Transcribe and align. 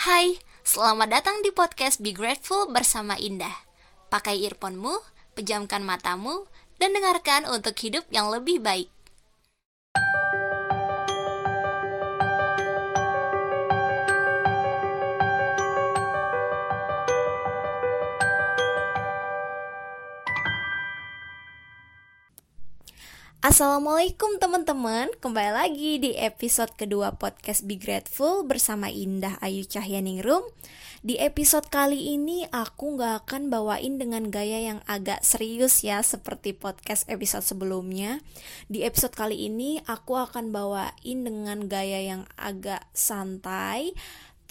Hai, 0.00 0.40
selamat 0.64 1.12
datang 1.12 1.44
di 1.44 1.52
podcast 1.52 2.00
Be 2.00 2.16
Grateful 2.16 2.72
bersama 2.72 3.20
Indah. 3.20 3.52
Pakai 4.08 4.40
earphone-mu, 4.48 4.96
pejamkan 5.36 5.84
matamu, 5.84 6.48
dan 6.80 6.96
dengarkan 6.96 7.44
untuk 7.44 7.76
hidup 7.76 8.08
yang 8.08 8.32
lebih 8.32 8.64
baik. 8.64 8.88
Assalamualaikum 23.40 24.36
teman-teman, 24.36 25.08
kembali 25.16 25.52
lagi 25.56 25.96
di 25.96 26.12
episode 26.12 26.76
kedua 26.76 27.16
podcast 27.16 27.64
Be 27.64 27.80
Grateful 27.80 28.44
bersama 28.44 28.92
Indah 28.92 29.40
Ayu 29.40 29.64
Cahyaningrum 29.64 30.44
Di 31.00 31.16
episode 31.16 31.64
kali 31.72 32.20
ini 32.20 32.44
aku 32.52 33.00
gak 33.00 33.24
akan 33.24 33.48
bawain 33.48 33.96
dengan 33.96 34.28
gaya 34.28 34.60
yang 34.60 34.84
agak 34.84 35.24
serius 35.24 35.80
ya 35.80 36.04
seperti 36.04 36.52
podcast 36.52 37.08
episode 37.08 37.40
sebelumnya. 37.40 38.20
Di 38.68 38.84
episode 38.84 39.16
kali 39.16 39.48
ini 39.48 39.80
aku 39.88 40.20
akan 40.20 40.52
bawain 40.52 41.24
dengan 41.24 41.64
gaya 41.64 41.96
yang 42.12 42.28
agak 42.36 42.84
santai 42.92 43.96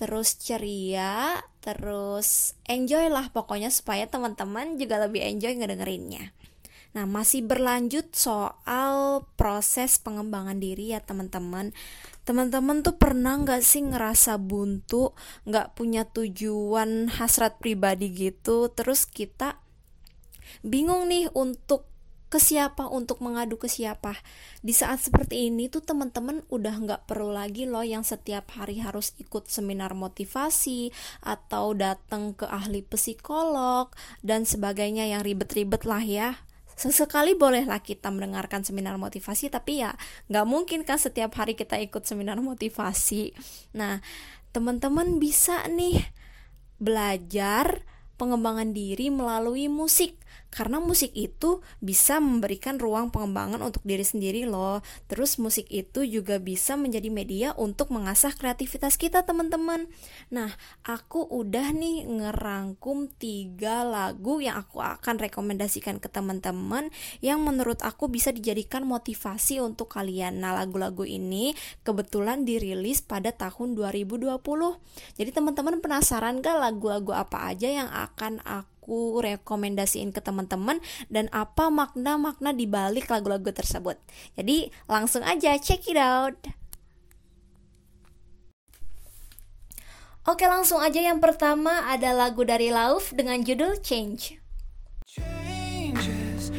terus 0.01 0.33
ceria, 0.41 1.37
terus 1.61 2.57
enjoy 2.65 3.13
lah 3.13 3.29
pokoknya 3.29 3.69
supaya 3.69 4.09
teman-teman 4.09 4.81
juga 4.81 4.97
lebih 4.97 5.21
enjoy 5.21 5.61
ngedengerinnya. 5.61 6.38
Nah, 6.89 7.05
masih 7.05 7.45
berlanjut 7.45 8.09
soal 8.17 9.23
proses 9.37 10.01
pengembangan 10.01 10.57
diri 10.57 10.97
ya 10.97 10.99
teman-teman. 11.03 11.69
Teman-teman 12.25 12.81
tuh 12.81 12.97
pernah 12.97 13.37
nggak 13.37 13.61
sih 13.61 13.85
ngerasa 13.85 14.41
buntu, 14.41 15.13
nggak 15.45 15.77
punya 15.77 16.05
tujuan 16.09 17.13
hasrat 17.13 17.61
pribadi 17.61 18.09
gitu, 18.09 18.73
terus 18.73 19.05
kita 19.05 19.61
bingung 20.65 21.05
nih 21.09 21.29
untuk 21.37 21.89
ke 22.29 22.37
siapa 22.37 22.85
untuk 22.85 23.25
mengadu 23.25 23.57
ke 23.57 23.65
siapa. 23.65 24.13
Di 24.61 24.69
saat 24.69 25.01
seperti 25.01 25.49
ini 25.49 25.65
tuh 25.65 25.81
teman-teman 25.81 26.45
udah 26.53 26.75
nggak 26.77 27.01
perlu 27.09 27.33
lagi 27.33 27.65
loh 27.65 27.81
yang 27.81 28.05
setiap 28.05 28.53
hari 28.53 28.77
harus 28.85 29.17
ikut 29.17 29.49
seminar 29.49 29.97
motivasi 29.97 30.93
atau 31.25 31.73
datang 31.73 32.37
ke 32.37 32.45
ahli 32.45 32.85
psikolog 32.85 33.89
dan 34.21 34.45
sebagainya 34.45 35.09
yang 35.09 35.25
ribet-ribet 35.25 35.89
lah 35.89 36.05
ya 36.05 36.29
sesekali 36.79 37.35
bolehlah 37.35 37.83
kita 37.83 38.07
mendengarkan 38.07 38.63
seminar 38.63 38.95
motivasi 38.95 39.51
tapi 39.51 39.83
ya 39.83 39.91
nggak 40.31 40.45
mungkin 40.47 40.87
kan 40.87 40.95
setiap 40.95 41.35
hari 41.35 41.59
kita 41.59 41.75
ikut 41.75 42.07
seminar 42.07 42.39
motivasi. 42.39 43.35
Nah 43.75 43.99
teman-teman 44.55 45.19
bisa 45.19 45.67
nih 45.67 45.99
belajar 46.79 47.83
pengembangan 48.15 48.71
diri 48.71 49.11
melalui 49.11 49.67
musik 49.67 50.15
karena 50.49 50.81
musik 50.81 51.13
itu 51.13 51.61
bisa 51.77 52.17
memberikan 52.17 52.81
ruang 52.81 53.13
pengembangan 53.13 53.61
untuk 53.61 53.85
diri 53.85 54.01
sendiri 54.01 54.49
loh. 54.49 54.81
Terus 55.05 55.37
musik 55.37 55.69
itu 55.69 56.01
juga 56.05 56.41
bisa 56.41 56.73
menjadi 56.73 57.09
media 57.13 57.49
untuk 57.53 57.93
mengasah 57.93 58.33
kreativitas 58.33 58.97
kita 58.97 59.23
teman-teman. 59.23 59.85
Nah, 60.33 60.49
aku 60.81 61.29
udah 61.29 61.69
nih 61.73 62.09
ngerangkum 62.09 63.13
tiga 63.21 63.85
lagu 63.85 64.41
yang 64.41 64.57
aku 64.57 64.81
akan 64.81 65.21
rekomendasikan 65.21 66.01
ke 66.01 66.09
teman-teman 66.09 66.89
yang 67.21 67.41
menurut 67.45 67.85
aku 67.85 68.09
bisa 68.09 68.33
dijadikan 68.33 68.89
motivasi 68.89 69.61
untuk 69.61 69.93
kalian. 69.93 70.41
Nah, 70.41 70.57
lagu-lagu 70.57 71.05
ini 71.05 71.53
kebetulan 71.85 72.43
dirilis 72.43 73.05
pada 73.05 73.29
tahun 73.29 73.77
2020. 73.77 74.33
Jadi 75.15 75.29
teman-teman 75.29 75.77
penasaran 75.79 76.41
gak 76.41 76.57
lagu-lagu 76.57 77.13
apa 77.13 77.53
aja 77.53 77.69
yang 77.69 77.89
akan 77.89 78.41
aku 78.41 78.68
aku 78.89 79.21
rekomendasiin 79.21 80.09
ke 80.09 80.17
teman-teman 80.17 80.81
dan 81.13 81.29
apa 81.29 81.69
makna-makna 81.69 82.57
di 82.57 82.65
balik 82.65 83.13
lagu-lagu 83.13 83.53
tersebut. 83.53 84.01
Jadi 84.33 84.73
langsung 84.89 85.21
aja 85.21 85.53
check 85.61 85.85
it 85.85 85.93
out. 85.93 86.33
Oke 90.25 90.49
langsung 90.49 90.81
aja 90.81 90.97
yang 90.97 91.21
pertama 91.21 91.85
ada 91.85 92.17
lagu 92.17 92.41
dari 92.41 92.73
Lauf 92.73 93.13
dengan 93.13 93.45
judul 93.45 93.77
Change. 93.85 94.41
Changes, 95.05 96.49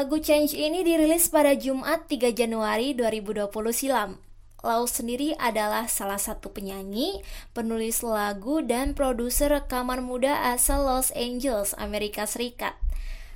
Lagu 0.00 0.16
Change 0.16 0.56
ini 0.56 0.80
dirilis 0.80 1.28
pada 1.28 1.52
Jumat 1.52 2.08
3 2.08 2.32
Januari 2.32 2.96
2020 2.96 3.52
silam. 3.68 4.16
Lau 4.64 4.88
sendiri 4.88 5.36
adalah 5.36 5.92
salah 5.92 6.16
satu 6.16 6.56
penyanyi, 6.56 7.20
penulis 7.52 8.00
lagu, 8.00 8.64
dan 8.64 8.96
produser 8.96 9.52
rekaman 9.52 10.00
muda 10.00 10.56
asal 10.56 10.88
Los 10.88 11.12
Angeles, 11.12 11.76
Amerika 11.76 12.24
Serikat. 12.24 12.80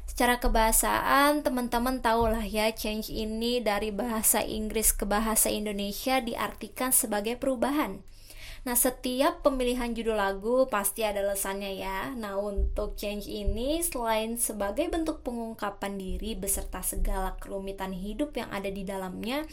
Secara 0.09 0.41
kebahasaan, 0.41 1.45
teman-teman 1.45 2.01
tahulah 2.01 2.49
ya, 2.49 2.73
change 2.73 3.13
ini 3.13 3.61
dari 3.61 3.93
bahasa 3.93 4.41
Inggris 4.41 4.97
ke 4.97 5.05
bahasa 5.05 5.53
Indonesia 5.53 6.17
diartikan 6.25 6.97
sebagai 6.97 7.37
perubahan. 7.37 8.01
Nah, 8.65 8.73
setiap 8.73 9.45
pemilihan 9.45 9.93
judul 9.93 10.17
lagu 10.17 10.65
pasti 10.73 11.05
ada 11.05 11.21
alasannya 11.21 11.77
ya. 11.77 12.17
Nah, 12.17 12.41
untuk 12.41 12.97
change 12.97 13.29
ini 13.29 13.85
selain 13.85 14.41
sebagai 14.41 14.89
bentuk 14.89 15.21
pengungkapan 15.21 16.01
diri 16.01 16.33
beserta 16.33 16.81
segala 16.81 17.37
kerumitan 17.37 17.93
hidup 17.93 18.33
yang 18.33 18.49
ada 18.49 18.73
di 18.73 18.81
dalamnya, 18.89 19.45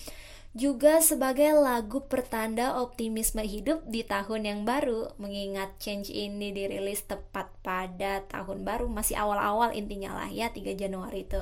juga 0.52 1.00
sebagai 1.00 1.56
lagu 1.56 2.08
pertanda 2.08 2.80
optimisme 2.80 3.40
hidup 3.40 3.88
di 3.88 4.04
tahun 4.04 4.48
yang 4.48 4.60
baru 4.68 5.16
mengingat 5.16 5.80
change 5.80 6.12
ini 6.12 6.52
dirilis 6.52 7.08
tepat 7.08 7.48
pada 7.64 8.24
tahun 8.28 8.68
baru 8.68 8.92
masih 8.92 9.16
awal-awal 9.16 9.72
intinya 9.72 10.12
lah 10.12 10.28
ya 10.28 10.52
3 10.52 10.76
Januari 10.76 11.24
itu 11.24 11.40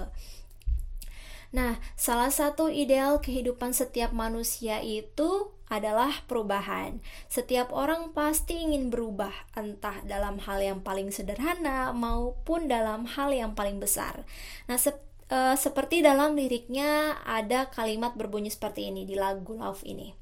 Nah, 1.49 1.81
salah 1.97 2.29
satu 2.29 2.69
ideal 2.69 3.17
kehidupan 3.25 3.73
setiap 3.73 4.13
manusia 4.13 4.85
itu 4.85 5.49
adalah 5.69 6.25
perubahan. 6.25 6.99
Setiap 7.29 7.69
orang 7.69 8.11
pasti 8.11 8.57
ingin 8.59 8.89
berubah, 8.89 9.31
entah 9.53 10.01
dalam 10.03 10.41
hal 10.43 10.59
yang 10.59 10.79
paling 10.81 11.13
sederhana 11.13 11.93
maupun 11.93 12.65
dalam 12.65 13.05
hal 13.05 13.29
yang 13.29 13.53
paling 13.53 13.77
besar. 13.77 14.25
Nah, 14.65 14.81
se 14.81 14.97
uh, 15.29 15.55
seperti 15.55 16.01
dalam 16.01 16.33
liriknya 16.33 17.21
ada 17.23 17.69
kalimat 17.69 18.17
berbunyi 18.17 18.49
seperti 18.49 18.89
ini 18.89 19.05
di 19.05 19.13
lagu 19.15 19.55
Love 19.55 19.85
ini. 19.85 20.17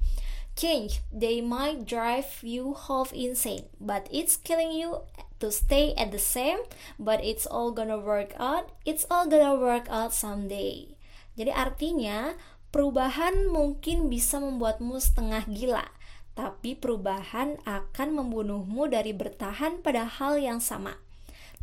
Change, 0.58 1.06
they 1.14 1.38
might 1.38 1.86
drive 1.86 2.42
you 2.42 2.74
half 2.74 3.14
insane, 3.14 3.70
but 3.78 4.10
it's 4.10 4.34
killing 4.34 4.74
you 4.74 5.06
to 5.38 5.54
stay 5.54 5.94
at 5.94 6.10
the 6.10 6.18
same, 6.18 6.66
but 6.98 7.22
it's 7.22 7.46
all 7.46 7.70
gonna 7.70 8.02
work 8.02 8.34
out, 8.42 8.74
it's 8.82 9.06
all 9.06 9.30
gonna 9.30 9.54
work 9.54 9.86
out 9.86 10.18
someday. 10.18 10.98
Jadi 11.38 11.54
artinya 11.54 12.34
perubahan 12.78 13.50
mungkin 13.50 14.06
bisa 14.06 14.38
membuatmu 14.38 15.02
setengah 15.02 15.50
gila, 15.50 15.90
tapi 16.38 16.78
perubahan 16.78 17.58
akan 17.66 18.22
membunuhmu 18.22 18.86
dari 18.86 19.18
bertahan 19.18 19.82
pada 19.82 20.06
hal 20.06 20.38
yang 20.38 20.62
sama. 20.62 21.02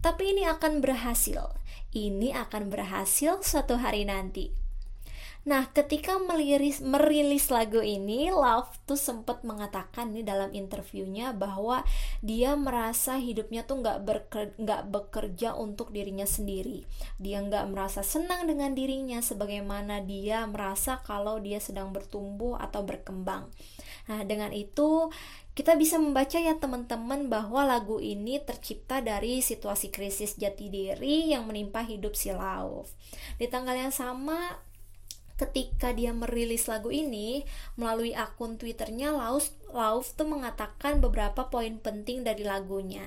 Tapi 0.03 0.35
ini 0.35 0.43
akan 0.43 0.83
berhasil. 0.83 1.55
Ini 1.95 2.35
akan 2.35 2.67
berhasil 2.67 3.47
suatu 3.47 3.79
hari 3.79 4.03
nanti. 4.03 4.64
Nah, 5.45 5.69
ketika 5.77 6.17
meliris, 6.17 6.81
merilis 6.81 7.53
lagu 7.53 7.85
ini, 7.85 8.33
Love 8.33 8.73
tuh 8.89 8.97
sempat 8.97 9.45
mengatakan 9.45 10.17
nih 10.17 10.25
dalam 10.25 10.49
interviewnya 10.57 11.37
bahwa 11.37 11.85
dia 12.25 12.57
merasa 12.57 13.21
hidupnya 13.21 13.69
tuh 13.69 13.85
nggak 13.85 13.99
beker, 14.09 14.47
bekerja 14.89 15.53
untuk 15.53 15.93
dirinya 15.93 16.25
sendiri. 16.25 16.89
Dia 17.21 17.45
nggak 17.45 17.69
merasa 17.69 18.01
senang 18.01 18.49
dengan 18.49 18.73
dirinya 18.73 19.21
sebagaimana 19.21 20.01
dia 20.01 20.49
merasa 20.49 21.05
kalau 21.05 21.37
dia 21.37 21.61
sedang 21.61 21.93
bertumbuh 21.93 22.57
atau 22.57 22.81
berkembang. 22.81 23.53
Nah, 24.09 24.25
dengan 24.25 24.49
itu 24.49 25.13
kita 25.53 25.77
bisa 25.77 26.01
membaca 26.01 26.41
ya 26.41 26.57
teman-teman 26.57 27.29
bahwa 27.29 27.69
lagu 27.69 28.01
ini 28.01 28.41
tercipta 28.41 29.05
dari 29.05 29.45
situasi 29.45 29.93
krisis 29.93 30.41
jati 30.41 30.73
diri 30.73 31.31
yang 31.31 31.45
menimpa 31.45 31.85
hidup 31.85 32.17
si 32.17 32.33
Love. 32.33 32.91
Di 33.37 33.47
tanggal 33.47 33.77
yang 33.77 33.95
sama 33.95 34.73
ketika 35.35 35.91
dia 35.91 36.15
merilis 36.15 36.71
lagu 36.71 36.95
ini 36.95 37.43
melalui 37.75 38.15
akun 38.15 38.55
twitternya 38.55 39.11
Laus 39.11 39.51
Lauf 39.75 40.15
tuh 40.15 40.31
mengatakan 40.31 41.03
beberapa 41.03 41.51
poin 41.51 41.83
penting 41.83 42.23
dari 42.23 42.47
lagunya. 42.47 43.03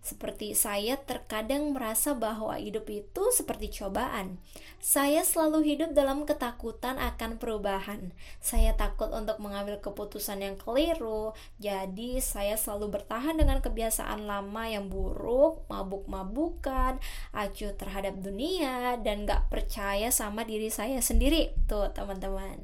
Seperti 0.00 0.54
saya 0.54 0.96
terkadang 0.96 1.74
merasa 1.74 2.14
bahwa 2.14 2.54
hidup 2.56 2.86
itu 2.88 3.26
seperti 3.34 3.68
cobaan. 3.74 4.38
Saya 4.78 5.26
selalu 5.26 5.66
hidup 5.66 5.98
dalam 5.98 6.22
ketakutan 6.22 6.94
akan 6.96 7.42
perubahan. 7.42 8.14
Saya 8.38 8.78
takut 8.78 9.10
untuk 9.10 9.42
mengambil 9.42 9.82
keputusan 9.82 10.46
yang 10.46 10.54
keliru, 10.56 11.34
jadi 11.58 12.22
saya 12.22 12.54
selalu 12.54 12.96
bertahan 12.96 13.34
dengan 13.34 13.58
kebiasaan 13.58 14.30
lama 14.30 14.64
yang 14.70 14.86
buruk, 14.86 15.66
mabuk-mabukan, 15.66 17.02
acuh 17.34 17.74
terhadap 17.74 18.14
dunia, 18.22 19.02
dan 19.02 19.26
gak 19.26 19.50
percaya 19.50 20.14
sama 20.14 20.46
diri 20.46 20.70
saya 20.70 21.02
sendiri. 21.02 21.50
Tuh 21.66 21.90
teman-teman. 21.90 22.62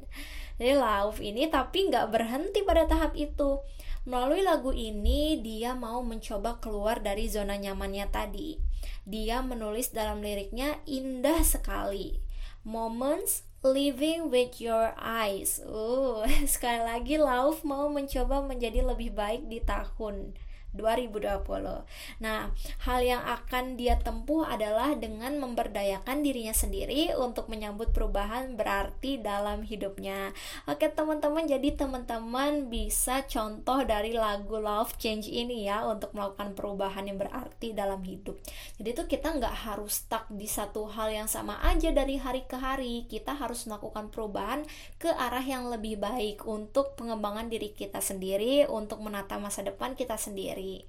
Jadi 0.61 0.73
Lauf 0.77 1.17
ini 1.23 1.49
tapi 1.49 1.89
gak 1.89 2.13
berhenti 2.13 2.61
pada 2.61 2.85
tahap 2.85 3.17
itu 3.17 3.61
Melalui 4.03 4.43
lagu 4.43 4.75
ini, 4.75 5.39
dia 5.39 5.71
mau 5.71 6.03
mencoba 6.03 6.59
keluar 6.59 6.99
dari 6.99 7.31
zona 7.31 7.55
nyamannya 7.55 8.11
tadi. 8.11 8.59
Dia 9.07 9.39
menulis 9.39 9.95
dalam 9.95 10.19
liriknya 10.19 10.83
indah 10.83 11.39
sekali. 11.39 12.19
Moments 12.67 13.47
living 13.63 14.27
with 14.27 14.59
your 14.59 14.91
eyes. 14.99 15.63
Uh, 15.63 16.27
sekali 16.51 16.83
lagi 16.83 17.15
Lauf 17.15 17.63
mau 17.63 17.87
mencoba 17.87 18.43
menjadi 18.43 18.83
lebih 18.83 19.15
baik 19.15 19.47
di 19.47 19.63
tahun 19.63 20.35
2020. 20.73 21.85
Nah, 22.19 22.49
hal 22.89 22.99
yang 23.05 23.21
akan 23.21 23.77
dia 23.77 24.01
tempuh 24.01 24.43
adalah 24.43 24.97
dengan 24.97 25.37
memberdayakan 25.37 26.25
dirinya 26.25 26.51
sendiri 26.51 27.13
untuk 27.13 27.47
menyambut 27.47 27.93
perubahan 27.93 28.57
berarti 28.57 29.21
dalam 29.21 29.61
hidupnya. 29.61 30.33
Oke, 30.65 30.89
teman-teman, 30.89 31.45
jadi 31.45 31.77
teman-teman 31.77 32.73
bisa 32.73 33.21
contoh 33.29 33.85
dari 33.85 34.17
lagu 34.17 34.57
Love 34.57 34.97
Change 34.97 35.29
ini 35.29 35.69
ya 35.69 35.85
untuk 35.85 36.11
melakukan 36.17 36.57
perubahan 36.57 37.05
yang 37.05 37.21
berarti 37.21 37.77
dalam 37.77 38.01
hidup. 38.01 38.41
Jadi 38.81 38.89
itu 38.89 39.03
kita 39.05 39.37
nggak 39.37 39.69
harus 39.69 40.01
stuck 40.03 40.25
di 40.33 40.49
satu 40.49 40.89
hal 40.89 41.13
yang 41.13 41.29
sama 41.29 41.61
aja 41.61 41.93
dari 41.93 42.17
hari 42.17 42.49
ke 42.49 42.57
hari. 42.57 43.05
Kita 43.05 43.37
harus 43.37 43.69
melakukan 43.69 44.09
perubahan 44.09 44.65
ke 44.97 45.13
arah 45.13 45.45
yang 45.45 45.69
lebih 45.69 46.01
baik 46.01 46.49
untuk 46.49 46.97
pengembangan 46.97 47.45
diri 47.45 47.69
kita 47.69 48.01
sendiri, 48.01 48.65
untuk 48.65 48.97
menata 49.05 49.37
masa 49.37 49.61
depan 49.61 49.93
kita 49.93 50.17
sendiri 50.17 50.62
sendiri. 50.63 50.87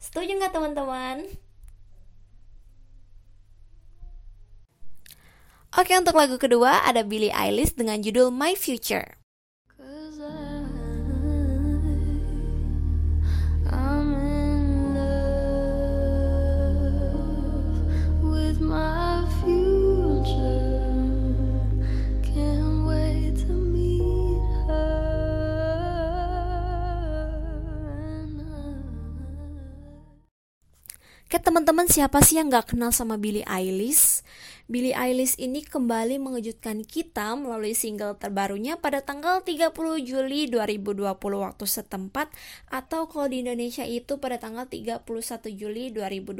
Setuju 0.00 0.32
nggak 0.40 0.52
teman-teman? 0.56 1.28
Oke 5.76 5.92
untuk 5.94 6.18
lagu 6.18 6.34
kedua 6.40 6.82
ada 6.82 7.06
Billie 7.06 7.30
Eilish 7.30 7.76
dengan 7.76 8.00
judul 8.00 8.32
My 8.32 8.56
Future. 8.58 9.20
Ke 9.70 10.20
teman-teman 31.50 31.90
siapa 31.90 32.22
sih 32.22 32.38
yang 32.38 32.46
gak 32.46 32.78
kenal 32.78 32.94
sama 32.94 33.18
Billie 33.18 33.42
Eilish? 33.42 34.22
Billie 34.70 34.94
Eilish 34.94 35.34
ini 35.34 35.66
kembali 35.66 36.22
mengejutkan 36.22 36.86
kita 36.86 37.34
melalui 37.34 37.74
single 37.74 38.14
terbarunya 38.14 38.78
pada 38.78 39.02
tanggal 39.02 39.42
30 39.42 39.74
Juli 39.98 40.46
2020 40.46 41.10
waktu 41.18 41.64
setempat 41.66 42.30
atau 42.70 43.10
kalau 43.10 43.26
di 43.26 43.42
Indonesia 43.42 43.82
itu 43.82 44.22
pada 44.22 44.38
tanggal 44.38 44.70
31 44.70 45.02
Juli 45.58 45.90
2020. 45.90 46.38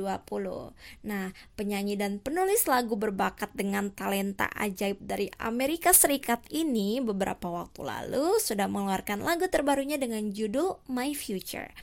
Nah, 1.03 1.35
penyanyi 1.59 1.99
dan 1.99 2.23
penulis 2.23 2.71
lagu 2.71 2.95
berbakat 2.95 3.51
dengan 3.51 3.91
talenta 3.91 4.47
ajaib 4.55 5.03
dari 5.03 5.27
Amerika 5.43 5.91
Serikat 5.91 6.47
ini 6.55 7.03
beberapa 7.03 7.51
waktu 7.51 7.83
lalu 7.83 8.39
sudah 8.39 8.71
mengeluarkan 8.71 9.27
lagu 9.27 9.51
terbarunya 9.51 9.99
dengan 9.99 10.31
judul 10.31 10.79
My 10.87 11.19
Future. 11.19 11.75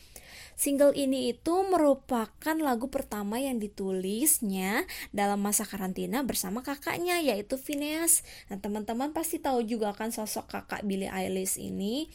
Single 0.57 0.97
ini 0.97 1.29
itu 1.29 1.53
merupakan 1.69 2.57
lagu 2.57 2.89
pertama 2.89 3.37
yang 3.37 3.61
ditulisnya 3.61 4.89
dalam 5.13 5.37
masa 5.37 5.69
karantina 5.69 6.25
bersama 6.25 6.65
kakaknya 6.65 7.21
yaitu 7.21 7.61
Phineas. 7.61 8.25
Nah, 8.49 8.57
teman-teman 8.57 9.13
pasti 9.13 9.37
tahu 9.37 9.61
juga 9.61 9.93
kan 9.93 10.09
sosok 10.09 10.49
kakak 10.49 10.81
Billie 10.81 11.13
Eilish 11.13 11.61
ini. 11.61 12.09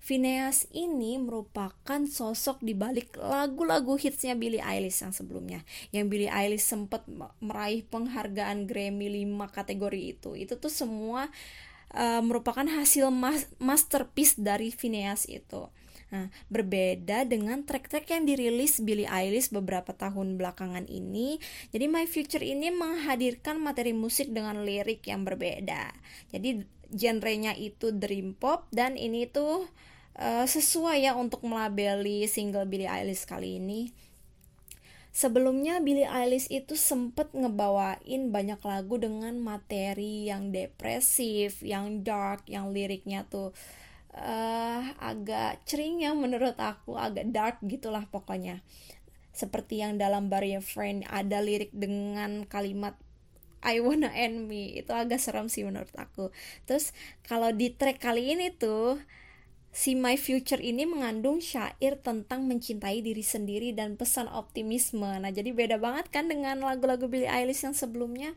Phineas 0.00 0.64
ini 0.72 1.20
merupakan 1.20 2.00
sosok 2.08 2.64
di 2.64 2.72
balik 2.72 3.12
lagu-lagu 3.20 4.00
hitsnya 4.00 4.32
Billie 4.32 4.64
Eilish 4.64 5.04
yang 5.04 5.12
sebelumnya. 5.12 5.60
Yang 5.92 6.04
Billie 6.08 6.32
Eilish 6.32 6.64
sempat 6.64 7.04
meraih 7.44 7.84
penghargaan 7.84 8.64
Grammy 8.64 9.12
5 9.28 9.44
kategori 9.52 10.16
itu. 10.16 10.32
Itu 10.40 10.56
tuh 10.56 10.72
semua 10.72 11.28
uh, 11.92 12.24
merupakan 12.24 12.64
hasil 12.64 13.12
masterpiece 13.60 14.40
dari 14.40 14.72
Phineas 14.72 15.28
itu. 15.28 15.68
Nah, 16.08 16.32
berbeda 16.48 17.28
dengan 17.28 17.68
track-track 17.68 18.08
yang 18.08 18.24
dirilis 18.24 18.80
Billie 18.80 19.04
Eilish 19.04 19.52
beberapa 19.52 19.92
tahun 19.92 20.40
belakangan 20.40 20.88
ini. 20.88 21.36
Jadi 21.68 21.84
My 21.84 22.08
Future 22.08 22.40
ini 22.40 22.72
menghadirkan 22.72 23.60
materi 23.60 23.92
musik 23.92 24.32
dengan 24.32 24.64
lirik 24.64 25.04
yang 25.04 25.28
berbeda. 25.28 25.92
Jadi 26.32 26.64
genrenya 26.88 27.52
itu 27.52 27.92
dream 27.92 28.32
pop 28.32 28.64
dan 28.72 28.96
ini 28.96 29.28
tuh 29.28 29.68
uh, 30.16 30.46
sesuai 30.48 31.04
ya 31.04 31.12
untuk 31.12 31.44
melabeli 31.44 32.24
single 32.24 32.64
Billie 32.64 32.88
Eilish 32.88 33.28
kali 33.28 33.60
ini. 33.60 33.92
Sebelumnya 35.12 35.82
Billie 35.82 36.06
Eilish 36.06 36.46
itu 36.52 36.78
sempet 36.78 37.32
ngebawain 37.34 38.30
banyak 38.30 38.60
lagu 38.62 39.02
dengan 39.02 39.34
materi 39.40 40.30
yang 40.30 40.54
depresif, 40.54 41.58
yang 41.64 42.06
dark, 42.06 42.46
yang 42.46 42.70
liriknya 42.70 43.26
tuh 43.26 43.50
uh, 44.14 44.82
agak 45.02 45.64
cering 45.68 46.00
ya 46.00 46.14
menurut 46.16 46.56
aku 46.56 46.96
agak 46.96 47.28
dark 47.32 47.56
gitulah 47.64 48.06
pokoknya. 48.08 48.64
Seperti 49.32 49.84
yang 49.84 50.00
dalam 50.00 50.32
Barrier 50.32 50.64
Friend 50.64 51.06
ada 51.06 51.38
lirik 51.38 51.70
dengan 51.70 52.42
kalimat 52.48 52.98
I 53.62 53.82
wanna 53.82 54.10
end 54.14 54.46
me. 54.46 54.78
Itu 54.78 54.94
agak 54.94 55.18
serem 55.18 55.50
sih 55.50 55.66
menurut 55.66 55.90
aku. 55.98 56.30
Terus 56.66 56.94
kalau 57.26 57.50
di 57.50 57.74
track 57.74 57.98
kali 57.98 58.34
ini 58.34 58.54
tuh 58.54 59.02
si 59.74 59.94
My 59.94 60.18
Future 60.18 60.62
ini 60.62 60.88
mengandung 60.88 61.42
syair 61.42 62.00
tentang 62.00 62.46
mencintai 62.48 63.02
diri 63.02 63.22
sendiri 63.22 63.74
dan 63.74 63.94
pesan 63.98 64.30
optimisme. 64.30 65.06
Nah 65.06 65.30
jadi 65.30 65.54
beda 65.54 65.76
banget 65.78 66.10
kan 66.10 66.26
dengan 66.30 66.62
lagu-lagu 66.62 67.06
Billie 67.06 67.30
Eilish 67.30 67.66
yang 67.66 67.74
sebelumnya. 67.74 68.34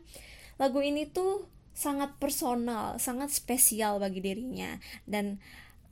Lagu 0.60 0.78
ini 0.82 1.08
tuh 1.08 1.46
sangat 1.72 2.16
personal, 2.20 2.96
sangat 3.00 3.32
spesial 3.32 3.98
bagi 3.98 4.20
dirinya. 4.20 4.76
Dan 5.04 5.40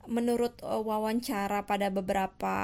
menurut 0.09 0.57
uh, 0.65 0.81
wawancara 0.81 1.65
pada 1.69 1.93
beberapa 1.93 2.55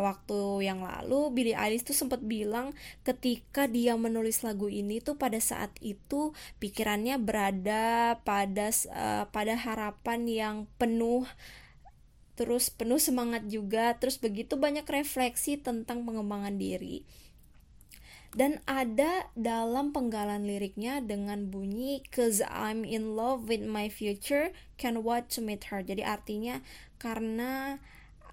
waktu 0.00 0.64
yang 0.64 0.80
lalu 0.80 1.28
Billie 1.32 1.56
Eilish 1.56 1.84
tuh 1.84 1.96
sempat 1.96 2.24
bilang 2.24 2.72
ketika 3.04 3.68
dia 3.68 3.98
menulis 3.98 4.40
lagu 4.40 4.70
ini 4.72 5.04
tuh 5.04 5.20
pada 5.20 5.36
saat 5.36 5.72
itu 5.84 6.32
pikirannya 6.62 7.20
berada 7.20 8.16
pada 8.24 8.72
uh, 8.92 9.24
pada 9.28 9.54
harapan 9.60 10.20
yang 10.24 10.56
penuh 10.80 11.28
terus 12.36 12.68
penuh 12.68 13.00
semangat 13.00 13.48
juga 13.48 13.96
terus 13.96 14.20
begitu 14.20 14.60
banyak 14.60 14.84
refleksi 14.84 15.56
tentang 15.56 16.04
pengembangan 16.04 16.56
diri 16.56 17.04
dan 18.36 18.60
ada 18.68 19.32
dalam 19.32 19.96
penggalan 19.96 20.44
liriknya 20.44 21.00
dengan 21.00 21.48
bunyi 21.48 22.04
cause 22.12 22.44
I'm 22.44 22.84
in 22.84 23.16
love 23.16 23.48
with 23.48 23.64
my 23.64 23.88
future 23.88 24.52
can 24.76 25.00
wait 25.00 25.32
to 25.34 25.40
meet 25.40 25.72
her. 25.72 25.80
Jadi 25.80 26.04
artinya 26.04 26.60
karena 27.00 27.80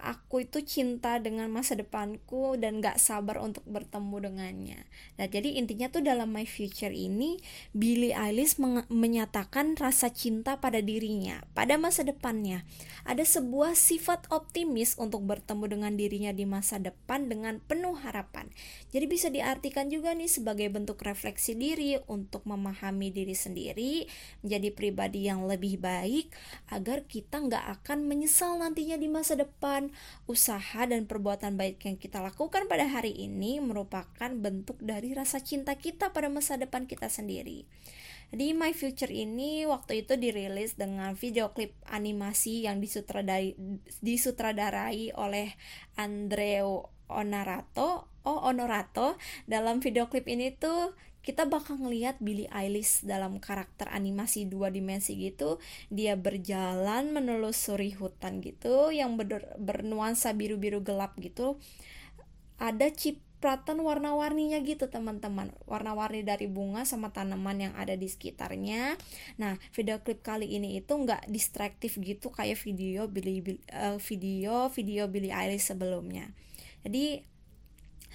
aku 0.03 0.43
itu 0.43 0.60
cinta 0.67 1.15
dengan 1.24 1.48
masa 1.48 1.79
depanku 1.79 2.60
dan 2.60 2.83
gak 2.83 3.00
sabar 3.00 3.39
untuk 3.39 3.63
bertemu 3.63 4.15
dengannya. 4.19 4.79
Nah, 5.15 5.31
jadi 5.31 5.55
intinya 5.55 5.88
tuh 5.88 6.03
dalam 6.03 6.27
My 6.36 6.43
Future 6.43 6.91
ini 6.91 7.39
Billie 7.72 8.12
Eilish 8.12 8.60
menyatakan 8.91 9.79
rasa 9.79 10.12
cinta 10.12 10.60
pada 10.60 10.83
dirinya, 10.83 11.39
pada 11.55 11.79
masa 11.79 12.03
depannya. 12.03 12.67
Ada 13.07 13.24
sebuah 13.24 13.79
sifat 13.79 14.27
optimis 14.27 15.00
untuk 15.00 15.24
bertemu 15.24 15.65
dengan 15.72 15.93
dirinya 15.95 16.36
di 16.36 16.43
masa 16.43 16.75
depan 16.83 17.31
dengan 17.31 17.63
penuh 17.63 17.95
harapan. 17.95 18.51
Jadi 18.91 19.05
bisa 19.07 19.31
diartikan 19.31 19.88
juga 19.88 20.12
nih 20.12 20.27
sebagai 20.27 20.67
bentuk 20.67 21.00
refleksi 21.00 21.55
diri 21.55 21.95
untuk 22.12 22.43
memahami 22.43 23.15
diri 23.15 23.33
sendiri, 23.33 24.05
menjadi 24.43 24.69
pribadi 24.75 25.31
yang 25.31 25.48
lebih 25.48 25.79
baik 25.79 26.33
agar 26.67 27.07
kita 27.07 27.39
nggak 27.39 27.65
akan 27.79 28.03
menyesal 28.03 28.60
nantinya 28.60 29.00
di 29.00 29.07
masa 29.07 29.39
depan 29.39 29.92
usaha 30.25 30.85
dan 30.85 31.05
perbuatan 31.09 31.55
baik 31.55 31.83
yang 31.85 31.97
kita 31.97 32.21
lakukan 32.23 32.65
pada 32.69 32.88
hari 32.89 33.13
ini 33.13 33.59
merupakan 33.59 34.31
bentuk 34.33 34.79
dari 34.81 35.12
rasa 35.12 35.39
cinta 35.41 35.75
kita 35.75 36.12
pada 36.12 36.27
masa 36.29 36.57
depan 36.57 36.85
kita 36.89 37.07
sendiri. 37.12 37.65
Jadi 38.33 38.50
My 38.57 38.73
Future 38.73 39.13
ini 39.13 39.69
waktu 39.69 40.01
itu 40.01 40.17
dirilis 40.17 40.73
dengan 40.73 41.13
video 41.13 41.53
klip 41.53 41.77
animasi 41.85 42.65
yang 42.65 42.81
disutradarai, 42.81 43.53
disutradarai 44.01 45.13
oleh 45.13 45.53
Andreo 46.01 46.89
Onorato. 47.13 48.09
Oh, 48.25 48.39
Onorato. 48.50 49.21
Dalam 49.45 49.85
video 49.85 50.09
klip 50.09 50.25
ini 50.25 50.50
tuh 50.55 50.97
kita 51.24 51.48
bakal 51.48 51.80
ngelihat 51.80 52.20
Billie 52.20 52.51
Eilish 52.51 53.01
dalam 53.08 53.39
karakter 53.39 53.88
animasi 53.88 54.44
dua 54.46 54.68
dimensi 54.68 55.15
gitu 55.15 55.58
dia 55.88 56.20
berjalan 56.20 57.15
menelusuri 57.15 57.96
hutan 57.96 58.44
gitu 58.44 58.92
yang 58.92 59.15
ber 59.15 59.56
bernuansa 59.56 60.36
biru-biru 60.36 60.84
gelap 60.84 61.15
gitu. 61.18 61.56
Ada 62.60 62.92
cipratan 62.92 63.80
warna-warninya 63.82 64.60
gitu 64.63 64.88
teman-teman. 64.92 65.51
Warna-warni 65.63 66.27
dari 66.27 66.48
bunga 66.51 66.84
sama 66.84 67.15
tanaman 67.15 67.72
yang 67.72 67.74
ada 67.80 67.96
di 67.96 68.08
sekitarnya. 68.12 69.00
Nah 69.39 69.56
video 69.72 70.03
klip 70.03 70.22
kali 70.24 70.51
ini 70.51 70.75
itu 70.80 70.92
nggak 70.92 71.32
distraktif 71.32 71.96
gitu 72.03 72.36
kayak 72.36 72.60
video 72.60 73.08
Billie 73.08 73.63
uh, 73.72 73.96
video 74.00 74.68
video 74.72 75.08
Billie 75.08 75.32
Eilish 75.32 75.72
sebelumnya. 75.72 76.32
Jadi 76.84 77.32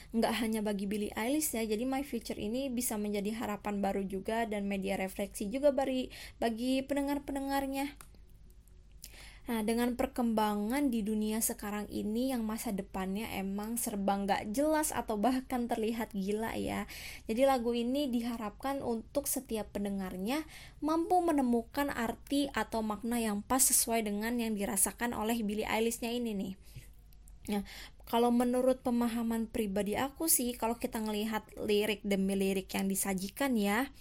nggak 0.09 0.35
hanya 0.41 0.61
bagi 0.65 0.89
Billie 0.89 1.13
Eilish 1.13 1.53
ya 1.53 1.65
jadi 1.69 1.85
My 1.85 2.01
Future 2.01 2.41
ini 2.41 2.73
bisa 2.73 2.97
menjadi 2.97 3.37
harapan 3.37 3.85
baru 3.85 4.01
juga 4.09 4.49
dan 4.49 4.65
media 4.65 4.97
refleksi 4.97 5.53
juga 5.53 5.69
bagi 5.69 6.09
bagi 6.41 6.81
pendengar-pendengarnya 6.81 8.09
Nah, 9.49 9.65
dengan 9.65 9.97
perkembangan 9.97 10.93
di 10.93 11.01
dunia 11.01 11.41
sekarang 11.41 11.89
ini 11.89 12.37
yang 12.37 12.45
masa 12.45 12.69
depannya 12.69 13.33
emang 13.33 13.81
serba 13.81 14.21
nggak 14.21 14.53
jelas 14.53 14.93
atau 14.93 15.17
bahkan 15.17 15.65
terlihat 15.65 16.13
gila 16.13 16.53
ya. 16.53 16.85
Jadi 17.25 17.49
lagu 17.49 17.73
ini 17.73 18.13
diharapkan 18.13 18.85
untuk 18.85 19.25
setiap 19.25 19.73
pendengarnya 19.73 20.45
mampu 20.85 21.17
menemukan 21.25 21.89
arti 21.89 22.53
atau 22.53 22.85
makna 22.85 23.25
yang 23.25 23.41
pas 23.41 23.65
sesuai 23.65 24.05
dengan 24.05 24.37
yang 24.37 24.53
dirasakan 24.53 25.17
oleh 25.17 25.41
Billie 25.41 25.65
Eilish-nya 25.65 26.13
ini 26.13 26.37
nih. 26.37 26.53
Nah, 27.49 27.65
kalau 28.09 28.33
menurut 28.33 28.81
pemahaman 28.81 29.45
pribadi 29.45 29.95
aku 29.95 30.33
sih 30.33 30.57
kalau 30.57 30.81
kita 30.81 30.97
ngelihat 30.99 31.45
lirik 31.61 32.01
demi 32.01 32.35
lirik 32.35 32.73
yang 32.73 32.89
disajikan 32.89 33.53
ya 33.55 33.93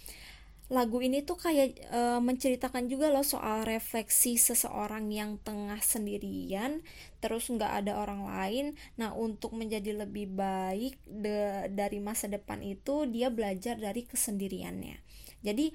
lagu 0.68 1.00
ini 1.00 1.24
tuh 1.24 1.40
kayak 1.40 1.80
e, 1.80 2.00
menceritakan 2.20 2.92
juga 2.92 3.08
loh 3.08 3.24
soal 3.24 3.64
refleksi 3.64 4.36
seseorang 4.36 5.08
yang 5.08 5.40
tengah 5.40 5.80
sendirian 5.80 6.84
terus 7.24 7.48
nggak 7.48 7.84
ada 7.84 7.96
orang 7.96 8.28
lain. 8.28 8.66
Nah 9.00 9.16
untuk 9.16 9.56
menjadi 9.56 9.96
lebih 9.96 10.28
baik 10.28 11.00
de, 11.08 11.72
dari 11.72 12.04
masa 12.04 12.28
depan 12.28 12.60
itu 12.60 13.08
dia 13.08 13.32
belajar 13.32 13.80
dari 13.80 14.04
kesendiriannya. 14.04 15.00
Jadi 15.40 15.72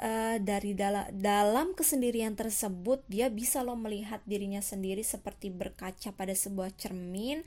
uh, 0.00 0.36
dari 0.40 0.76
dalam 0.76 1.08
dalam 1.12 1.72
kesendirian 1.72 2.36
tersebut 2.36 3.04
dia 3.08 3.32
bisa 3.32 3.64
loh 3.64 3.78
melihat 3.78 4.20
dirinya 4.28 4.60
sendiri 4.60 5.00
seperti 5.04 5.52
berkaca 5.52 6.12
pada 6.12 6.32
sebuah 6.32 6.74
cermin. 6.76 7.44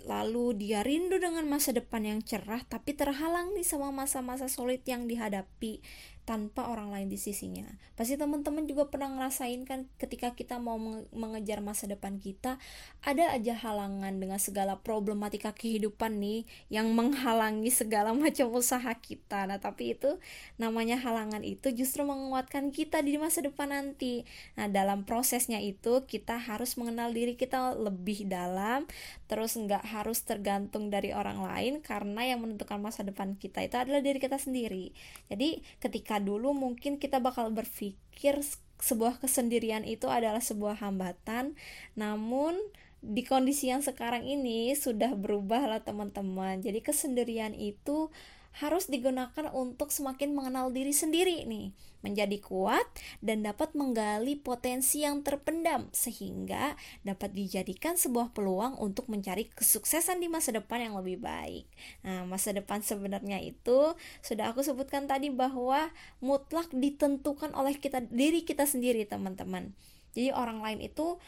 Lalu 0.00 0.56
dia 0.56 0.80
rindu 0.80 1.20
dengan 1.20 1.44
masa 1.44 1.76
depan 1.76 2.00
yang 2.00 2.20
cerah 2.24 2.64
tapi 2.64 2.96
terhalang 2.96 3.52
nih 3.52 3.68
sama 3.68 3.92
masa-masa 3.92 4.48
sulit 4.48 4.80
yang 4.88 5.04
dihadapi 5.04 5.84
tanpa 6.30 6.70
orang 6.70 6.94
lain 6.94 7.10
di 7.10 7.18
sisinya. 7.18 7.66
Pasti 7.98 8.14
teman-teman 8.14 8.62
juga 8.70 8.86
pernah 8.86 9.10
ngerasain 9.10 9.66
kan 9.66 9.90
ketika 9.98 10.30
kita 10.38 10.62
mau 10.62 10.78
mengejar 11.10 11.58
masa 11.58 11.90
depan 11.90 12.22
kita, 12.22 12.62
ada 13.02 13.34
aja 13.34 13.58
halangan 13.58 14.14
dengan 14.14 14.38
segala 14.38 14.78
problematika 14.78 15.50
kehidupan 15.50 16.22
nih 16.22 16.46
yang 16.70 16.94
menghalangi 16.94 17.72
segala 17.74 18.14
macam 18.16 18.46
usaha 18.54 18.94
kita. 18.94 19.50
Nah, 19.50 19.58
tapi 19.58 19.98
itu 19.98 20.22
namanya 20.54 21.02
halangan 21.02 21.42
itu 21.42 21.74
justru 21.74 22.06
menguatkan 22.06 22.70
kita 22.70 23.02
di 23.02 23.18
masa 23.18 23.42
depan 23.42 23.74
nanti. 23.74 24.22
Nah, 24.54 24.70
dalam 24.70 25.02
prosesnya 25.02 25.58
itu 25.58 26.06
kita 26.06 26.38
harus 26.38 26.78
mengenal 26.78 27.10
diri 27.10 27.34
kita 27.34 27.74
lebih 27.74 28.30
dalam, 28.30 28.86
terus 29.26 29.58
nggak 29.58 29.82
harus 29.82 30.22
tergantung 30.22 30.94
dari 30.94 31.10
orang 31.10 31.42
lain 31.42 31.82
karena 31.82 32.22
yang 32.22 32.38
menentukan 32.38 32.78
masa 32.78 33.02
depan 33.02 33.34
kita 33.34 33.66
itu 33.66 33.74
adalah 33.74 33.98
diri 33.98 34.22
kita 34.22 34.38
sendiri. 34.38 34.94
Jadi, 35.26 35.64
ketika 35.82 36.19
dulu 36.20 36.54
mungkin 36.54 37.00
kita 37.00 37.18
bakal 37.18 37.50
berpikir 37.50 38.38
sebuah 38.80 39.20
kesendirian 39.20 39.84
itu 39.84 40.08
adalah 40.08 40.40
sebuah 40.40 40.80
hambatan. 40.80 41.56
Namun 41.96 42.56
di 43.00 43.24
kondisi 43.24 43.72
yang 43.72 43.80
sekarang 43.80 44.28
ini 44.28 44.76
sudah 44.76 45.16
berubah 45.16 45.64
lah 45.68 45.80
teman-teman. 45.80 46.60
Jadi 46.60 46.84
kesendirian 46.84 47.56
itu 47.56 48.12
harus 48.50 48.90
digunakan 48.90 49.46
untuk 49.54 49.94
semakin 49.94 50.34
mengenal 50.34 50.74
diri 50.74 50.90
sendiri 50.90 51.46
nih, 51.46 51.70
menjadi 52.02 52.42
kuat 52.42 52.82
dan 53.22 53.46
dapat 53.46 53.72
menggali 53.78 54.34
potensi 54.34 55.06
yang 55.06 55.22
terpendam 55.22 55.86
sehingga 55.94 56.74
dapat 57.06 57.30
dijadikan 57.30 57.94
sebuah 57.94 58.34
peluang 58.34 58.74
untuk 58.82 59.06
mencari 59.06 59.46
kesuksesan 59.54 60.18
di 60.18 60.26
masa 60.26 60.50
depan 60.50 60.90
yang 60.90 60.94
lebih 60.98 61.22
baik. 61.22 61.70
Nah, 62.02 62.26
masa 62.26 62.50
depan 62.50 62.82
sebenarnya 62.82 63.38
itu 63.38 63.94
sudah 64.20 64.50
aku 64.50 64.66
sebutkan 64.66 65.06
tadi 65.06 65.30
bahwa 65.30 65.94
mutlak 66.18 66.68
ditentukan 66.74 67.54
oleh 67.54 67.78
kita 67.78 68.02
diri 68.10 68.42
kita 68.42 68.66
sendiri, 68.66 69.06
teman-teman. 69.06 69.72
Jadi 70.10 70.34
orang 70.34 70.58
lain 70.58 70.82
itu 70.82 71.22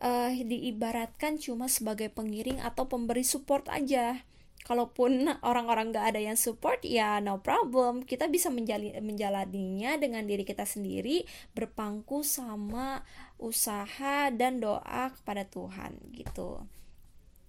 uh, 0.00 0.32
diibaratkan 0.32 1.36
cuma 1.36 1.68
sebagai 1.68 2.08
pengiring 2.08 2.64
atau 2.64 2.88
pemberi 2.88 3.22
support 3.22 3.68
aja 3.68 4.24
kalaupun 4.62 5.26
orang-orang 5.42 5.90
gak 5.90 6.14
ada 6.14 6.20
yang 6.22 6.38
support 6.38 6.82
ya 6.86 7.18
no 7.18 7.42
problem. 7.42 8.06
Kita 8.06 8.30
bisa 8.30 8.48
menjali, 8.48 8.94
menjalaninya 9.02 9.98
dengan 9.98 10.24
diri 10.26 10.46
kita 10.46 10.62
sendiri 10.66 11.26
berpangku 11.54 12.22
sama 12.22 13.02
usaha 13.42 14.30
dan 14.30 14.62
doa 14.62 15.10
kepada 15.10 15.42
Tuhan 15.46 15.98
gitu. 16.14 16.62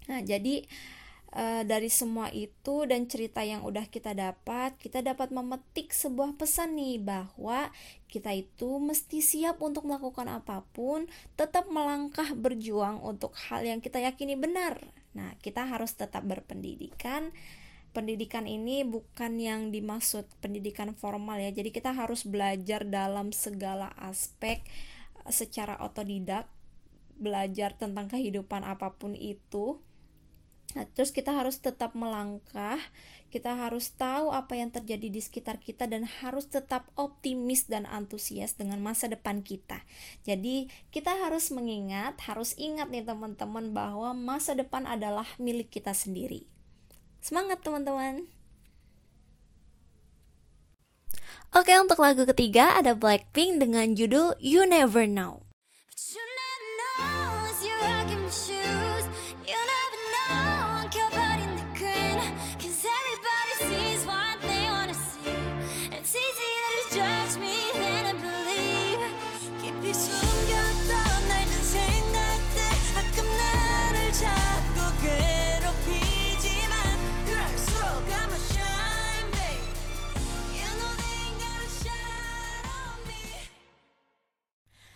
Nah 0.10 0.20
jadi 0.25 0.65
Uh, 1.33 1.65
dari 1.65 1.89
semua 1.89 2.29
itu 2.29 2.85
dan 2.85 3.09
cerita 3.09 3.41
yang 3.41 3.65
udah 3.65 3.89
kita 3.89 4.13
dapat, 4.13 4.77
kita 4.77 5.01
dapat 5.01 5.33
memetik 5.33 5.89
sebuah 5.89 6.37
pesan 6.37 6.77
nih 6.77 7.01
bahwa 7.01 7.73
kita 8.05 8.29
itu 8.37 8.77
mesti 8.77 9.17
siap 9.17 9.57
untuk 9.65 9.89
melakukan 9.89 10.29
apa 10.29 10.61
pun, 10.77 11.09
tetap 11.33 11.65
melangkah 11.73 12.37
berjuang 12.37 13.01
untuk 13.01 13.33
hal 13.49 13.65
yang 13.65 13.81
kita 13.81 13.97
yakini 13.97 14.37
benar. 14.37 14.77
Nah, 15.17 15.33
kita 15.41 15.65
harus 15.65 15.97
tetap 15.97 16.21
berpendidikan. 16.21 17.33
Pendidikan 17.97 18.45
ini 18.45 18.85
bukan 18.85 19.41
yang 19.41 19.73
dimaksud 19.73 20.29
pendidikan 20.37 20.93
formal 20.93 21.41
ya. 21.41 21.49
Jadi 21.49 21.73
kita 21.73 21.97
harus 21.97 22.29
belajar 22.29 22.85
dalam 22.85 23.33
segala 23.33 23.89
aspek 23.97 24.61
secara 25.33 25.81
otodidak, 25.81 26.45
belajar 27.17 27.73
tentang 27.73 28.05
kehidupan 28.05 28.61
apa 28.61 28.93
pun 28.93 29.17
itu 29.17 29.81
Nah, 30.73 30.89
terus 30.89 31.13
kita 31.13 31.29
harus 31.29 31.61
tetap 31.61 31.93
melangkah, 31.93 32.81
kita 33.29 33.53
harus 33.53 33.93
tahu 33.93 34.33
apa 34.33 34.57
yang 34.57 34.73
terjadi 34.73 35.09
di 35.09 35.21
sekitar 35.21 35.61
kita 35.61 35.85
dan 35.85 36.05
harus 36.21 36.49
tetap 36.49 36.89
optimis 36.97 37.69
dan 37.69 37.85
antusias 37.85 38.57
dengan 38.57 38.81
masa 38.81 39.05
depan 39.05 39.45
kita. 39.45 39.85
Jadi, 40.25 40.69
kita 40.89 41.13
harus 41.13 41.53
mengingat, 41.53 42.17
harus 42.25 42.57
ingat 42.57 42.89
nih 42.89 43.05
teman-teman 43.05 43.69
bahwa 43.73 44.17
masa 44.17 44.57
depan 44.57 44.89
adalah 44.89 45.25
milik 45.37 45.69
kita 45.69 45.93
sendiri. 45.93 46.49
Semangat 47.21 47.61
teman-teman. 47.61 48.25
Oke, 51.53 51.69
untuk 51.77 52.01
lagu 52.01 52.25
ketiga 52.25 52.73
ada 52.73 52.97
Blackpink 52.97 53.61
dengan 53.61 53.93
judul 53.93 54.33
You 54.41 54.65
Never 54.65 55.05
Know. 55.05 55.45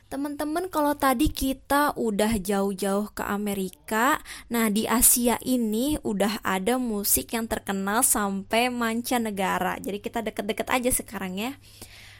Teman-teman, 0.07 0.71
kalau 0.71 0.95
tadi 0.95 1.27
kita 1.27 1.91
udah 1.99 2.39
jauh-jauh 2.39 3.11
ke 3.11 3.27
Amerika, 3.27 4.23
nah 4.47 4.71
di 4.71 4.87
Asia 4.87 5.35
ini 5.43 5.99
udah 5.99 6.39
ada 6.47 6.79
musik 6.79 7.35
yang 7.35 7.43
terkenal 7.43 8.07
sampai 8.07 8.71
mancanegara. 8.71 9.75
Jadi 9.83 9.99
kita 9.99 10.23
deket-deket 10.23 10.67
aja 10.71 10.91
sekarang 10.95 11.35
ya. 11.35 11.51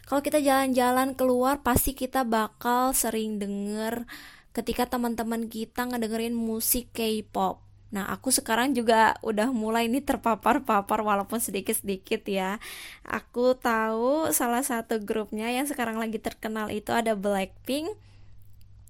Kalau 0.04 0.20
kita 0.20 0.44
jalan-jalan 0.44 1.16
keluar, 1.16 1.64
pasti 1.64 1.96
kita 1.96 2.28
bakal 2.28 2.92
sering 2.92 3.40
denger 3.40 4.04
ketika 4.52 4.84
teman-teman 4.92 5.48
kita 5.48 5.88
ngedengerin 5.88 6.36
musik 6.36 6.92
K-pop. 6.92 7.67
Nah, 7.88 8.12
aku 8.12 8.36
sekarang 8.36 8.76
juga 8.76 9.16
udah 9.24 9.52
mulai 9.56 9.88
nih 9.88 10.04
terpapar-papar 10.04 11.00
walaupun 11.00 11.40
sedikit-sedikit 11.40 12.28
ya. 12.28 12.60
Aku 13.08 13.56
tahu 13.56 14.32
salah 14.36 14.64
satu 14.64 15.00
grupnya 15.00 15.48
yang 15.48 15.64
sekarang 15.64 15.96
lagi 15.96 16.20
terkenal 16.20 16.68
itu 16.68 16.92
ada 16.92 17.16
Blackpink 17.16 17.96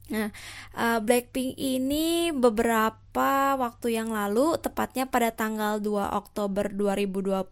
Nah, 0.07 0.31
uh, 0.71 1.03
Blackpink 1.03 1.59
ini 1.59 2.31
beberapa 2.31 3.59
waktu 3.59 3.99
yang 3.99 4.15
lalu, 4.15 4.55
tepatnya 4.55 5.03
pada 5.03 5.35
tanggal 5.35 5.83
2 5.83 6.15
Oktober 6.15 6.71
2020 6.71 7.43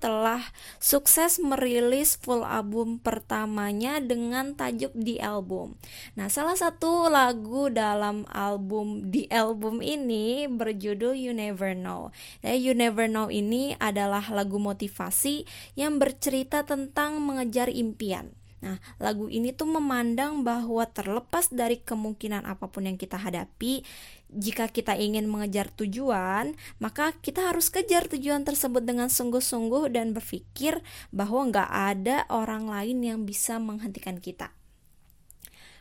telah 0.00 0.40
sukses 0.80 1.36
merilis 1.36 2.16
full 2.16 2.40
album 2.40 2.96
pertamanya 2.96 4.00
dengan 4.00 4.56
tajuk 4.56 4.96
The 4.96 5.20
Album. 5.20 5.76
Nah, 6.16 6.32
salah 6.32 6.56
satu 6.56 7.12
lagu 7.12 7.68
dalam 7.68 8.24
album 8.32 9.12
The 9.12 9.28
Album 9.28 9.84
ini 9.84 10.48
berjudul 10.48 11.12
You 11.20 11.36
Never 11.36 11.76
Know. 11.76 12.16
Nah, 12.40 12.56
You 12.56 12.72
Never 12.72 13.12
Know 13.12 13.28
ini 13.28 13.76
adalah 13.76 14.24
lagu 14.32 14.56
motivasi 14.56 15.44
yang 15.76 16.00
bercerita 16.00 16.64
tentang 16.64 17.20
mengejar 17.20 17.68
impian. 17.68 18.39
Nah, 18.60 18.76
lagu 19.00 19.32
ini 19.32 19.56
tuh 19.56 19.68
memandang 19.72 20.44
bahwa 20.44 20.84
terlepas 20.84 21.48
dari 21.48 21.80
kemungkinan 21.80 22.44
apa 22.44 22.68
pun 22.68 22.84
yang 22.84 23.00
kita 23.00 23.16
hadapi, 23.16 23.80
jika 24.28 24.68
kita 24.68 24.94
ingin 25.00 25.26
mengejar 25.26 25.72
tujuan, 25.74 26.52
maka 26.76 27.16
kita 27.24 27.48
harus 27.48 27.72
kejar 27.72 28.06
tujuan 28.12 28.44
tersebut 28.44 28.84
dengan 28.84 29.08
sungguh-sungguh 29.08 29.90
dan 29.90 30.12
berpikir 30.12 30.84
bahwa 31.08 31.48
nggak 31.48 31.70
ada 31.72 32.16
orang 32.28 32.68
lain 32.68 33.00
yang 33.00 33.18
bisa 33.24 33.56
menghentikan 33.56 34.20
kita. 34.20 34.52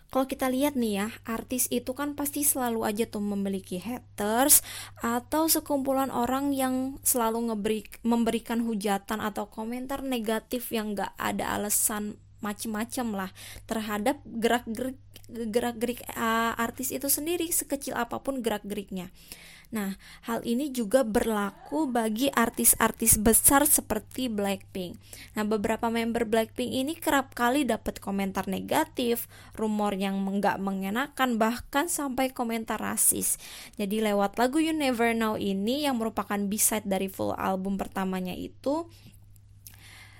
Kalau 0.09 0.25
kita 0.25 0.49
lihat 0.49 0.73
nih 0.73 1.05
ya, 1.05 1.07
artis 1.21 1.69
itu 1.69 1.93
kan 1.93 2.17
pasti 2.17 2.41
selalu 2.41 2.81
aja 2.81 3.05
tuh 3.05 3.21
memiliki 3.21 3.77
haters 3.77 4.65
atau 5.05 5.45
sekumpulan 5.45 6.09
orang 6.09 6.49
yang 6.49 6.97
selalu 7.05 7.53
ngeberi, 7.53 7.85
memberikan 8.01 8.65
hujatan 8.65 9.21
atau 9.21 9.53
komentar 9.53 10.01
negatif 10.01 10.73
yang 10.73 10.97
nggak 10.97 11.13
ada 11.13 11.53
alasan 11.53 12.17
macem-macem 12.39 13.07
lah 13.13 13.31
terhadap 13.69 14.19
gerak-gerik 14.25 14.99
gerak-gerik 15.29 16.01
uh, 16.17 16.57
artis 16.57 16.89
itu 16.89 17.05
sendiri 17.05 17.45
sekecil 17.53 17.93
apa 17.93 18.17
pun 18.17 18.41
gerak-geriknya. 18.41 19.13
Nah, 19.69 20.01
hal 20.25 20.41
ini 20.49 20.73
juga 20.73 21.05
berlaku 21.05 21.85
bagi 21.85 22.25
artis-artis 22.33 23.21
besar 23.21 23.69
seperti 23.69 24.25
Blackpink. 24.25 24.97
Nah, 25.37 25.45
beberapa 25.45 25.93
member 25.93 26.25
Blackpink 26.25 26.73
ini 26.73 26.97
kerap 26.97 27.37
kali 27.37 27.69
dapat 27.69 28.01
komentar 28.01 28.49
negatif, 28.49 29.29
rumor 29.53 29.93
yang 29.93 30.17
enggak 30.25 30.57
mengenakan, 30.57 31.37
bahkan 31.37 31.85
sampai 31.85 32.33
komentar 32.33 32.81
rasis. 32.81 33.37
Jadi 33.77 34.01
lewat 34.01 34.41
lagu 34.41 34.57
You 34.57 34.73
Never 34.73 35.13
Know 35.13 35.37
ini 35.37 35.85
yang 35.85 36.01
merupakan 36.01 36.41
B-side 36.49 36.89
dari 36.89 37.05
full 37.05 37.37
album 37.37 37.77
pertamanya 37.77 38.33
itu, 38.33 38.89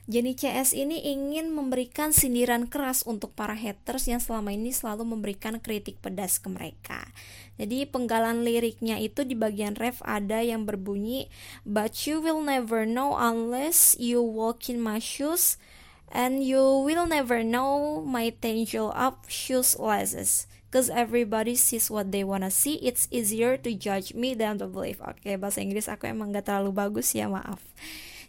Jenny 0.09 0.33
CS 0.33 0.73
ini 0.73 1.05
ingin 1.13 1.53
memberikan 1.53 2.09
sindiran 2.09 2.65
keras 2.65 3.05
untuk 3.05 3.29
para 3.37 3.53
haters 3.53 4.09
yang 4.09 4.17
selama 4.17 4.49
ini 4.49 4.73
selalu 4.73 5.05
memberikan 5.05 5.61
kritik 5.61 6.01
pedas 6.01 6.41
ke 6.41 6.49
mereka. 6.49 7.13
Jadi 7.61 7.85
penggalan 7.85 8.41
liriknya 8.41 8.97
itu 8.97 9.21
di 9.21 9.37
bagian 9.37 9.77
ref 9.77 10.01
ada 10.01 10.41
yang 10.41 10.65
berbunyi 10.65 11.29
But 11.61 12.09
you 12.09 12.25
will 12.25 12.41
never 12.41 12.89
know 12.89 13.13
unless 13.13 13.93
you 14.01 14.17
walk 14.25 14.65
in 14.65 14.81
my 14.81 14.97
shoes 14.97 15.61
And 16.09 16.41
you 16.41 16.57
will 16.57 17.05
never 17.05 17.45
know 17.45 18.01
my 18.01 18.33
tangle 18.33 18.89
up 18.97 19.29
shoes 19.29 19.77
laces 19.77 20.49
Cause 20.73 20.89
everybody 20.89 21.53
sees 21.53 21.89
what 21.89 22.13
they 22.13 22.21
wanna 22.21 22.53
see. 22.53 22.77
It's 22.81 23.09
easier 23.09 23.57
to 23.61 23.73
judge 23.73 24.13
me 24.13 24.37
than 24.37 24.61
to 24.61 24.69
believe. 24.69 25.01
Oke 25.01 25.21
okay, 25.25 25.35
bahasa 25.37 25.65
Inggris 25.65 25.89
aku 25.89 26.05
emang 26.09 26.29
gak 26.33 26.49
terlalu 26.49 26.73
bagus 26.73 27.13
ya 27.13 27.29
maaf 27.29 27.61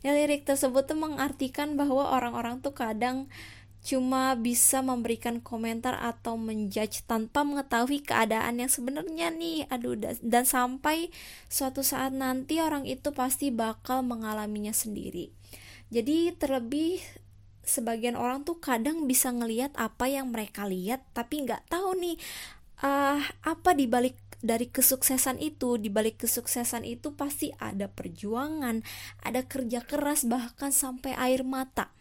Ya 0.00 0.16
lirik 0.16 0.48
tersebut 0.48 0.88
tuh 0.88 0.96
mengartikan 0.96 1.76
bahwa 1.76 2.08
orang-orang 2.08 2.64
tuh 2.64 2.72
kadang 2.72 3.28
cuma 3.80 4.36
bisa 4.36 4.84
memberikan 4.84 5.40
komentar 5.40 5.96
atau 5.96 6.36
menjudge 6.36 7.08
tanpa 7.08 7.48
mengetahui 7.48 8.04
keadaan 8.04 8.60
yang 8.60 8.68
sebenarnya 8.72 9.32
nih. 9.32 9.68
Aduh 9.68 9.96
dan 10.20 10.44
sampai 10.44 11.12
suatu 11.48 11.80
saat 11.84 12.12
nanti 12.12 12.60
orang 12.60 12.84
itu 12.84 13.12
pasti 13.12 13.52
bakal 13.52 14.04
mengalaminya 14.04 14.72
sendiri. 14.72 15.32
Jadi 15.90 16.32
terlebih 16.36 17.00
sebagian 17.64 18.16
orang 18.16 18.42
tuh 18.42 18.58
kadang 18.58 19.04
bisa 19.04 19.30
ngelihat 19.30 19.70
apa 19.76 20.08
yang 20.08 20.32
mereka 20.32 20.66
lihat 20.66 21.04
tapi 21.12 21.44
nggak 21.46 21.70
tahu 21.70 21.94
nih 21.98 22.16
uh, 22.82 23.20
apa 23.46 23.70
dibalik 23.76 24.16
dari 24.40 24.72
kesuksesan 24.72 25.36
itu, 25.36 25.76
di 25.76 25.92
balik 25.92 26.24
kesuksesan 26.24 26.88
itu 26.88 27.12
pasti 27.12 27.52
ada 27.60 27.92
perjuangan, 27.92 28.80
ada 29.20 29.44
kerja 29.44 29.84
keras 29.84 30.24
bahkan 30.24 30.72
sampai 30.72 31.12
air 31.16 31.44
mata. 31.44 31.92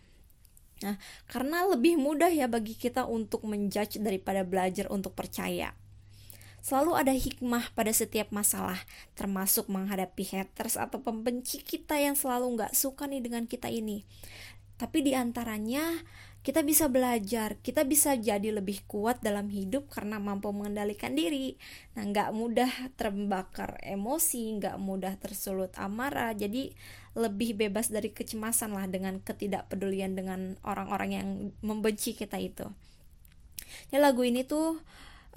Nah, 0.79 0.95
karena 1.27 1.67
lebih 1.67 1.99
mudah 1.99 2.31
ya 2.31 2.47
bagi 2.47 2.71
kita 2.71 3.03
untuk 3.03 3.43
menjudge 3.43 3.99
daripada 3.99 4.47
belajar 4.47 4.87
untuk 4.87 5.11
percaya. 5.11 5.75
Selalu 6.59 6.91
ada 6.95 7.11
hikmah 7.15 7.71
pada 7.75 7.91
setiap 7.91 8.31
masalah, 8.31 8.79
termasuk 9.15 9.67
menghadapi 9.71 10.23
haters 10.27 10.75
atau 10.75 10.99
pembenci 10.99 11.63
kita 11.63 11.99
yang 11.99 12.15
selalu 12.15 12.59
nggak 12.59 12.75
suka 12.75 13.07
nih 13.07 13.23
dengan 13.23 13.47
kita 13.47 13.71
ini. 13.71 14.03
Tapi 14.79 15.03
di 15.03 15.11
antaranya 15.11 15.83
kita 16.49 16.65
bisa 16.65 16.89
belajar, 16.89 17.61
kita 17.61 17.85
bisa 17.85 18.17
jadi 18.17 18.49
lebih 18.49 18.81
kuat 18.89 19.21
dalam 19.21 19.53
hidup 19.53 19.85
karena 19.93 20.17
mampu 20.17 20.49
mengendalikan 20.49 21.13
diri. 21.13 21.61
Nah, 21.93 22.09
nggak 22.09 22.33
mudah 22.33 22.73
terbakar 22.97 23.77
emosi, 23.85 24.57
nggak 24.57 24.81
mudah 24.81 25.13
tersulut 25.21 25.69
amarah, 25.77 26.33
jadi 26.33 26.73
lebih 27.13 27.53
bebas 27.53 27.93
dari 27.93 28.09
kecemasan 28.09 28.73
lah 28.73 28.89
dengan 28.89 29.21
ketidakpedulian 29.21 30.17
dengan 30.17 30.57
orang-orang 30.65 31.09
yang 31.13 31.29
membenci 31.61 32.17
kita 32.17 32.41
itu. 32.41 32.65
Ya 33.93 34.01
lagu 34.01 34.25
ini 34.25 34.41
tuh 34.41 34.81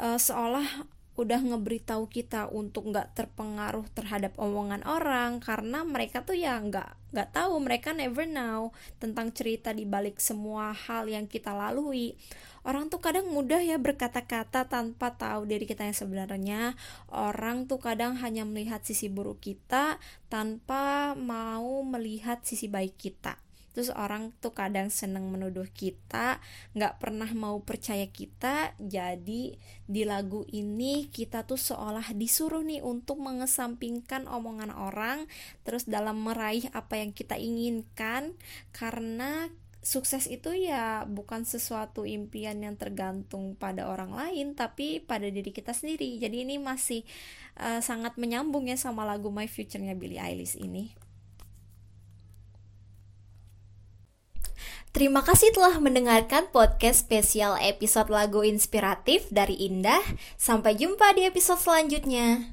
uh, 0.01 0.16
seolah 0.16 0.64
udah 1.12 1.40
ngeberitahu 1.44 2.09
kita 2.09 2.48
untuk 2.48 2.88
nggak 2.88 3.12
terpengaruh 3.12 3.85
terhadap 3.92 4.33
omongan 4.40 4.81
orang 4.88 5.44
karena 5.44 5.85
mereka 5.85 6.25
tuh 6.25 6.33
ya 6.33 6.57
nggak 6.57 7.12
nggak 7.12 7.29
tahu 7.37 7.61
mereka 7.61 7.92
never 7.92 8.25
know 8.25 8.72
tentang 8.96 9.29
cerita 9.37 9.77
di 9.77 9.85
balik 9.85 10.16
semua 10.16 10.72
hal 10.72 11.05
yang 11.12 11.29
kita 11.29 11.53
lalui. 11.53 12.16
Orang 12.62 12.88
tuh 12.88 13.03
kadang 13.03 13.29
mudah 13.29 13.59
ya 13.59 13.77
berkata-kata 13.77 14.70
tanpa 14.70 15.12
tahu 15.18 15.51
diri 15.51 15.66
kita 15.66 15.83
yang 15.83 15.98
sebenarnya. 15.98 16.79
Orang 17.11 17.66
tuh 17.68 17.83
kadang 17.83 18.16
hanya 18.22 18.46
melihat 18.46 18.81
sisi 18.87 19.11
buruk 19.11 19.42
kita 19.42 19.98
tanpa 20.31 21.12
mau 21.18 21.83
melihat 21.85 22.40
sisi 22.46 22.70
baik 22.70 22.96
kita 22.96 23.41
terus 23.72 23.90
orang 23.92 24.32
tuh 24.38 24.52
kadang 24.52 24.92
seneng 24.92 25.28
menuduh 25.28 25.66
kita 25.72 26.38
nggak 26.76 27.00
pernah 27.00 27.28
mau 27.32 27.61
percaya 27.64 28.06
kita 28.08 28.76
jadi 28.76 29.56
di 29.88 30.02
lagu 30.04 30.44
ini 30.52 31.08
kita 31.08 31.44
tuh 31.44 31.61
seolah 31.61 32.14
disuruh 32.16 32.64
nih 32.64 32.85
untuk 32.85 33.20
mengesampingkan 33.20 34.28
omongan 34.28 34.72
orang 34.72 35.24
terus 35.64 35.88
dalam 35.88 36.20
meraih 36.22 36.68
apa 36.76 37.00
yang 37.00 37.11
kita 37.16 37.40
inginkan 37.40 38.37
karena 38.76 39.50
sukses 39.82 40.30
itu 40.30 40.54
ya 40.54 41.02
bukan 41.11 41.42
sesuatu 41.42 42.06
impian 42.06 42.62
yang 42.62 42.78
tergantung 42.78 43.58
pada 43.58 43.90
orang 43.90 44.14
lain 44.14 44.54
tapi 44.54 45.02
pada 45.02 45.26
diri 45.26 45.50
kita 45.50 45.74
sendiri. 45.74 46.22
Jadi 46.22 46.46
ini 46.46 46.56
masih 46.62 47.02
uh, 47.58 47.82
sangat 47.82 48.14
menyambung 48.14 48.70
ya 48.70 48.78
sama 48.78 49.02
lagu 49.02 49.35
My 49.35 49.50
Future-nya 49.50 49.98
Billie 49.98 50.22
Eilish 50.22 50.54
ini 50.54 51.02
Terima 54.92 55.24
kasih 55.24 55.57
telah 55.57 55.81
mendengarkan 55.81 56.52
podcast 56.52 57.09
spesial 57.09 57.57
episode 57.57 58.12
lagu 58.12 58.44
inspiratif 58.44 59.24
dari 59.33 59.57
Indah. 59.57 60.05
Sampai 60.37 60.76
jumpa 60.76 61.16
di 61.16 61.24
episode 61.24 61.64
selanjutnya. 61.64 62.52